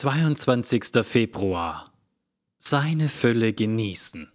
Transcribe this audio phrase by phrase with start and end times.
[0.00, 1.02] 22.
[1.02, 1.92] Februar
[2.56, 4.28] Seine Fülle genießen.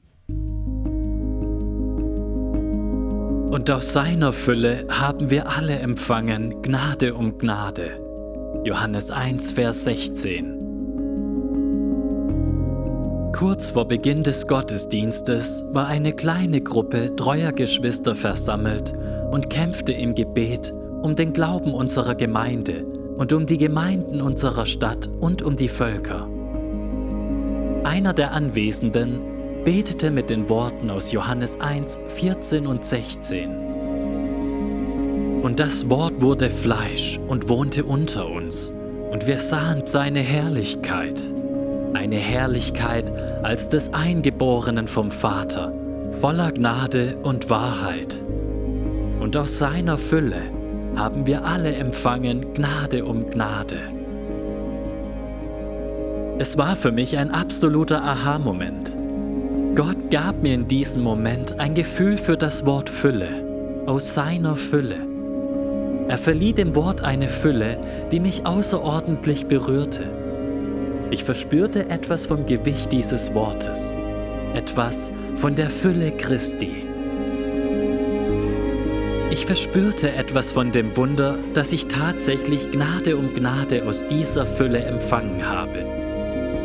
[3.50, 7.98] Und aus seiner Fülle haben wir alle empfangen Gnade um Gnade.
[8.66, 10.60] Johannes 1, Vers 16.
[13.34, 18.92] Kurz vor Beginn des Gottesdienstes war eine kleine Gruppe treuer Geschwister versammelt
[19.32, 25.10] und kämpfte im Gebet um den Glauben unserer Gemeinde und um die Gemeinden unserer Stadt
[25.20, 26.28] und um die Völker.
[27.84, 29.20] Einer der Anwesenden
[29.64, 33.64] betete mit den Worten aus Johannes 1, 14 und 16.
[35.42, 38.74] Und das Wort wurde Fleisch und wohnte unter uns,
[39.12, 41.28] und wir sahen seine Herrlichkeit,
[41.94, 43.12] eine Herrlichkeit
[43.44, 45.74] als des Eingeborenen vom Vater,
[46.14, 48.22] voller Gnade und Wahrheit.
[49.20, 50.42] Und aus seiner Fülle
[50.96, 53.78] haben wir alle empfangen Gnade um Gnade.
[56.40, 58.96] Es war für mich ein absoluter Aha-Moment.
[59.76, 64.98] Gott gab mir in diesem Moment ein Gefühl für das Wort Fülle, aus seiner Fülle.
[66.08, 67.78] Er verlieh dem Wort eine Fülle,
[68.12, 70.04] die mich außerordentlich berührte.
[71.12, 73.96] Ich verspürte etwas vom Gewicht dieses Wortes,
[74.54, 76.83] etwas von der Fülle Christi.
[79.34, 84.84] Ich verspürte etwas von dem Wunder, dass ich tatsächlich Gnade um Gnade aus dieser Fülle
[84.84, 85.88] empfangen habe.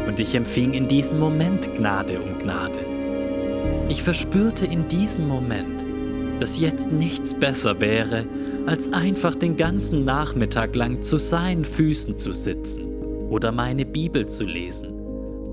[0.06, 2.80] Und ich empfing in diesem Moment Gnade um Gnade.
[3.88, 5.82] Ich verspürte in diesem Moment,
[6.40, 8.26] dass jetzt nichts besser wäre,
[8.66, 12.84] als einfach den ganzen Nachmittag lang zu seinen Füßen zu sitzen
[13.30, 14.92] oder meine Bibel zu lesen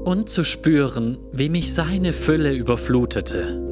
[0.04, 3.65] und zu spüren, wie mich seine Fülle überflutete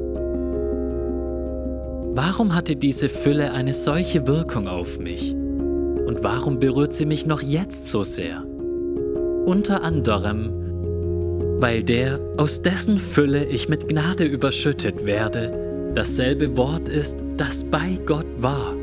[2.16, 5.32] Warum hatte diese Fülle eine solche Wirkung auf mich?
[5.32, 8.44] Und warum berührt sie mich noch jetzt so sehr?
[9.46, 10.52] Unter anderem,
[11.58, 17.98] weil der, aus dessen Fülle ich mit Gnade überschüttet werde, dasselbe Wort ist, das bei
[18.06, 18.74] Gott war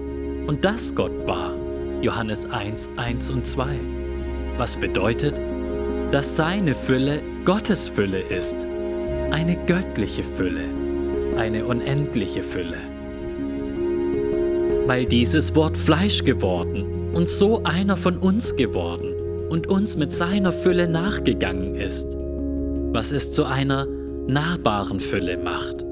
[0.48, 1.56] und das Gott war.
[2.02, 3.80] Johannes 1, 1 und 2.
[4.58, 5.40] Was bedeutet,
[6.12, 8.68] dass seine Fülle Gottes Fülle ist.
[9.30, 10.66] Eine göttliche Fülle,
[11.38, 12.91] eine unendliche Fülle
[14.86, 19.14] weil dieses Wort Fleisch geworden und so einer von uns geworden
[19.50, 22.16] und uns mit seiner Fülle nachgegangen ist,
[22.94, 23.86] was es zu einer
[24.28, 25.86] nahbaren Fülle macht.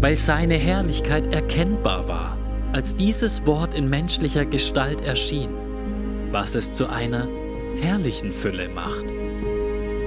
[0.00, 2.38] Weil seine Herrlichkeit erkennbar war,
[2.72, 5.50] als dieses Wort in menschlicher Gestalt erschien,
[6.30, 7.28] was es zu einer
[7.80, 9.04] herrlichen Fülle macht.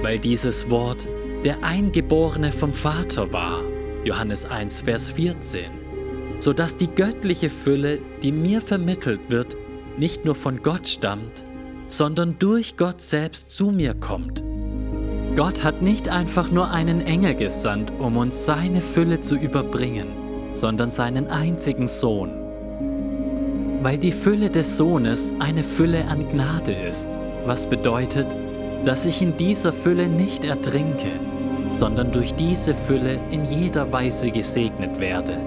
[0.02, 1.06] Weil dieses Wort
[1.44, 3.62] der Eingeborene vom Vater war,
[4.04, 5.83] Johannes 1, Vers 14
[6.36, 9.56] sodass die göttliche Fülle, die mir vermittelt wird,
[9.96, 11.44] nicht nur von Gott stammt,
[11.86, 14.42] sondern durch Gott selbst zu mir kommt.
[15.36, 20.06] Gott hat nicht einfach nur einen Engel gesandt, um uns seine Fülle zu überbringen,
[20.54, 22.30] sondern seinen einzigen Sohn.
[23.82, 27.08] Weil die Fülle des Sohnes eine Fülle an Gnade ist,
[27.44, 28.26] was bedeutet,
[28.84, 31.10] dass ich in dieser Fülle nicht ertrinke,
[31.72, 35.38] sondern durch diese Fülle in jeder Weise gesegnet werde.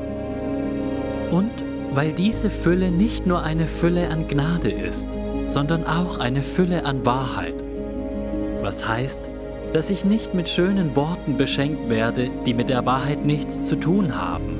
[1.31, 1.51] Und
[1.93, 5.09] weil diese Fülle nicht nur eine Fülle an Gnade ist,
[5.47, 7.55] sondern auch eine Fülle an Wahrheit.
[8.61, 9.29] Was heißt,
[9.73, 14.15] dass ich nicht mit schönen Worten beschenkt werde, die mit der Wahrheit nichts zu tun
[14.15, 14.57] haben,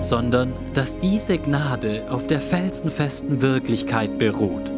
[0.00, 4.70] sondern dass diese Gnade auf der felsenfesten Wirklichkeit beruht.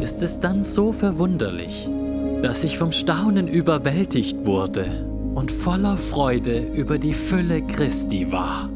[0.00, 1.88] Ist es dann so verwunderlich,
[2.42, 8.70] dass ich vom Staunen überwältigt wurde und voller Freude über die Fülle Christi war.